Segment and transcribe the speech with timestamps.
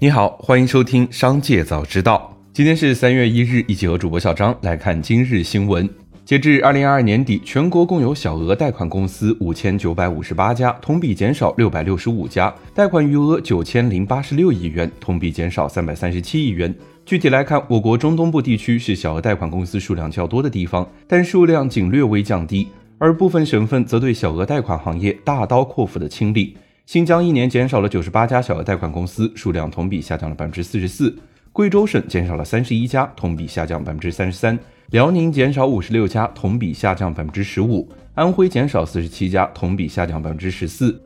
[0.00, 2.32] 你好，欢迎收听《商界早知道》。
[2.52, 5.90] 今天是三月一日，一起和主播小张来看今日新闻。
[6.24, 16.72] 截至二零二二年底，全国共有小额贷款公司五千九百五十八家，同比减少六百六十五家，贷款余额九千零八十六亿元，同比减少三百三十七亿元。
[17.04, 22.68] 具体来看，我国中东部地区是小额贷款公司数量较多的地方，但数量仅略微降低。
[22.98, 26.56] 而部分省份则对小额贷款行业大刀阔斧的清理。
[26.88, 31.14] 新疆一年减少了九十八家小额贷款公司，数量同比下降了百分之四十四；
[31.52, 34.56] 贵州省减少了三十一家，同比下降百分之三十三；
[34.88, 40.98] 辽宁减少五十六家，同比下降百分之十五；安徽减少四十七家，同比下降百分之十四。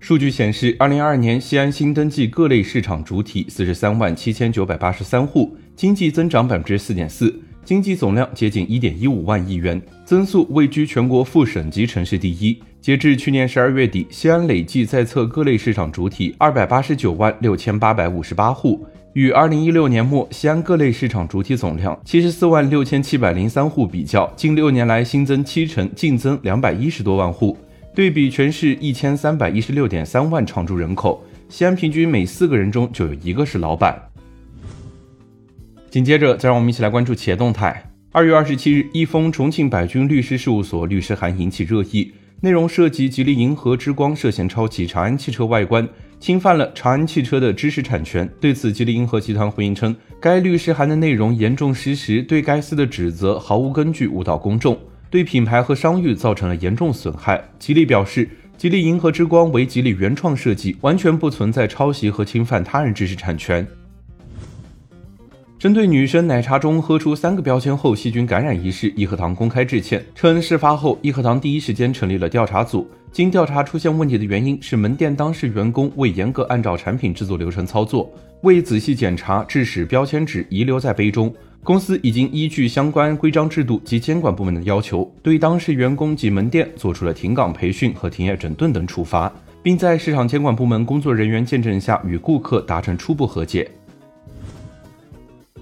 [0.00, 7.42] 数据显示，二零二二年西安新登记各类市场主体四十三万七千九百八十三户，经济增长百分之四点四。
[7.62, 12.58] 经济总量接近一点一五万亿元，增速位居全国副省级城市第一。
[12.88, 27.54] 截至去年十二月底，西安累计在册各类市场主体二百八十九万六千八百五十八户，与二零一六年末西安各类市场主体总量七十四万六千七百零三户比较，近六年来新增七成，净增两百一十多万户。
[27.94, 33.94] 对比全市一千三百一十六点三万常住人口，西安平均每四个人中就有一个是老板。
[35.90, 37.90] 紧接着，再让我们一起来关注企业动态。
[38.12, 45.88] 二月二十七日，一封重庆百君律师事务所律师函引起热议，内容涉及吉利银河之光涉嫌抄袭长安汽车外观，
[46.20, 48.28] 侵犯了长安汽车的知识产权。
[48.40, 54.78] 对此，吉利银河集团回应称，该律师函的内容严重失实，对该司的指责毫无根据，误导公众，
[55.10, 57.42] 对品牌和商誉造成了严重损害。
[57.58, 63.66] 吉利表示，吉利银河之光为吉利原创设计，完全不存在抄袭和侵犯他人知识产权。
[65.58, 72.88] 针对女生奶茶中喝出三个标签后细菌感染一事，益禾堂公开致歉，称事发后益禾堂第一时间成立了调查组。
[73.10, 78.08] 经调查，出现问题的原因是门店当事员工未严格按照产品制作流程操作，
[78.42, 81.34] 未仔细检查，致使标签纸遗留在杯中。
[81.64, 93.68] 公司已经依据相关规章制度及监管部门的要求，对当事员工及门店做出了停岗培训和停业整顿等处罚，并在市场监管部门工作人员见证下与顾客达成初步和解。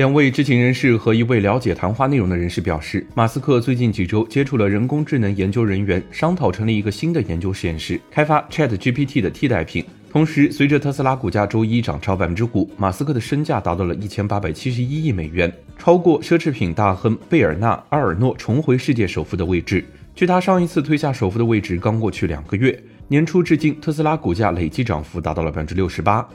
[0.00, 9.84] 两位知情人士和一位了解谈话内容的人士表示，马斯克最近几周接触了人工智能研究人员，商讨成立一个新的研究实验室，开发 Chat GPT 的替代品。
[10.10, 19.84] 同时，随着特斯拉股价周一涨超百分之五，马斯克的身价达到了一千八百七十一亿美元，超过奢侈品大亨贝尔纳·阿尔诺，重回世界首富的位置。
[20.14, 26.26] 距他上一次推下首富的位置刚过去两个月，年初至今，特斯拉股价累计涨幅达到了百分之六十八。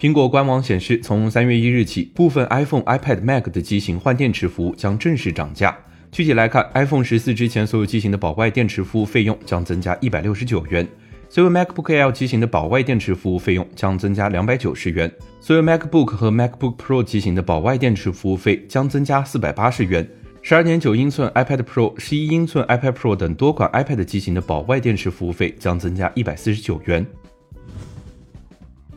[0.00, 5.76] 苹果官网显示，从三月一日起，部分 iPhone、iPad、Mac 的机型换电池服务将正式涨价。
[6.12, 10.86] 具体来看，iPhone 十四之前所有机型的保外电池服务费用将增加一百六十九元；
[11.28, 15.10] 所有 MacBook Air 机型的保外电池服务费用将增加两百九十元；
[15.40, 20.04] 所有 MacBook 和 MacBook Pro 机型的保外电池服务费将增加四百八十元；
[20.42, 27.04] 十二点九英寸 iPad Pro、十一英寸 iPad Pro 等多款 iPad 机型的保外电池服务费将增加一百四十九元。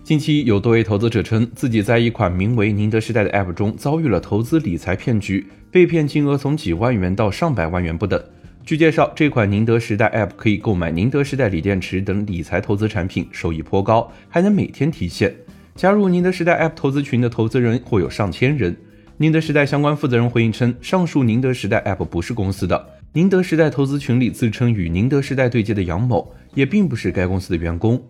[0.04, 8.22] 近期有多位投资者称，自己在一款名为“宁德时代”的 App 中遭遇了投资理财骗局，被骗金额从几万元到上百万元不等。
[8.66, 15.34] 据介绍，这款宁德时代 App 可以购买宁德时代锂电池等理财投资产品，收益颇高，还能每天提现。
[15.76, 18.76] 加入宁德时代 App 投资群的投资人或有上千人。
[19.18, 22.86] 宁德时代相关负责人回应称，上述宁德时代 App 不是公司的。
[23.14, 28.02] 宁德时代投资群里自称与宁德时代对接的杨某，也并不是该公司的员工。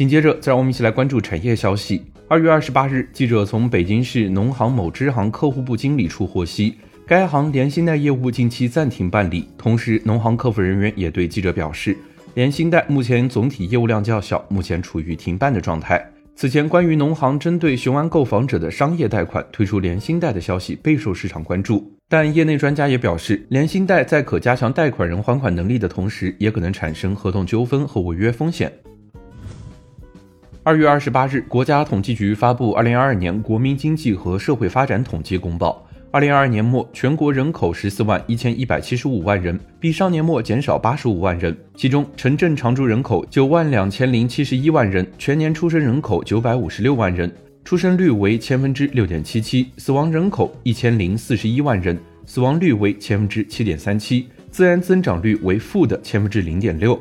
[0.00, 2.02] 紧接着，再让我们一起来关注产业消息。
[2.26, 9.46] 二月二十八日，记者从北京市农行某支行客户部经理处获悉，该行联新贷业务近期暂停办理。
[9.58, 11.94] 同时，农行客服人员也对记者表示，
[12.32, 16.02] 联新贷目前总体业务量较小，目前处于停办的状态。
[16.34, 28.72] 此前，关于农行针对雄安购房者的商业贷款推出联新贷的消息备受市场关注，但业内专家也表示，联新贷在可加强贷款人还款能力的同时，也可能产生合同纠纷和违约风险。
[30.70, 35.84] 二月二十八日，国家统计局发布《二零二二年国民经济和社会发展统计公报》。
[36.12, 41.52] 二零二二年末，全国人口十四万一千一百七十五万人，比上年末减少八十五万人。
[41.74, 47.28] 其中，城镇常住人口九万两千零七十一万人，全年出生人口九百五十六万人，
[47.64, 56.96] 出生率为千分之六点七七；死亡人口一千零四十一万人，死亡率为千分之七点三七，自然增长率为负的千分之零点六。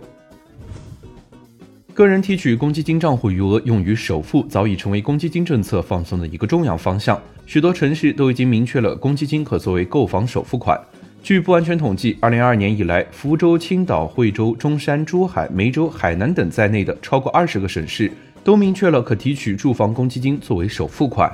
[2.00, 7.22] 个人提取公积金账户余额用于首付，早已成为公积金政策放松的一个重要方向。
[7.46, 10.80] 许多城市都已经明确了公积金可作为购房首付款。
[11.22, 18.10] 据不完全统计，二零二二年以来，福州、青岛、惠州、中山、珠海、梅州、海南等在内的超过二十个省市
[18.46, 21.30] 都明确了可提取住房公积金作为首付款。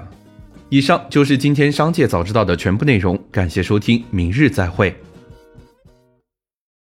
[0.69, 4.95] 以上就是今天商界早知道的全部内容，感谢收听，明日再会。